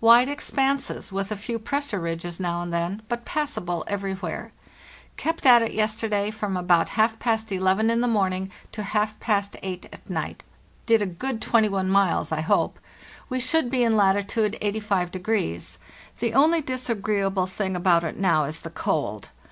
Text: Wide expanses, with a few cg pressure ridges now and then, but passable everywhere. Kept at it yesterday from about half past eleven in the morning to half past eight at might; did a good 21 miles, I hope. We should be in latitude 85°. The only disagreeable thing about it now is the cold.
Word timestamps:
Wide 0.00 0.28
expanses, 0.28 1.12
with 1.12 1.30
a 1.30 1.36
few 1.36 1.60
cg 1.60 1.64
pressure 1.64 2.00
ridges 2.00 2.40
now 2.40 2.60
and 2.60 2.74
then, 2.74 3.02
but 3.08 3.24
passable 3.24 3.84
everywhere. 3.86 4.50
Kept 5.16 5.46
at 5.46 5.62
it 5.62 5.70
yesterday 5.74 6.32
from 6.32 6.56
about 6.56 6.88
half 6.98 7.20
past 7.20 7.52
eleven 7.52 7.88
in 7.88 8.00
the 8.00 8.08
morning 8.08 8.50
to 8.72 8.82
half 8.82 9.16
past 9.20 9.54
eight 9.62 9.86
at 9.92 10.10
might; 10.10 10.42
did 10.86 11.02
a 11.02 11.06
good 11.06 11.40
21 11.40 11.88
miles, 11.88 12.32
I 12.32 12.40
hope. 12.40 12.80
We 13.28 13.38
should 13.38 13.70
be 13.70 13.84
in 13.84 13.96
latitude 13.96 14.58
85°. 14.60 15.76
The 16.18 16.34
only 16.34 16.60
disagreeable 16.60 17.46
thing 17.46 17.76
about 17.76 18.02
it 18.02 18.18
now 18.18 18.42
is 18.42 18.62
the 18.62 18.70
cold. 18.70 19.30